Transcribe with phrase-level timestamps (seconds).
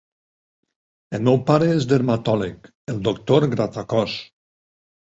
[1.17, 4.21] El meu pare és dermatòleg, el doctor Gratacós.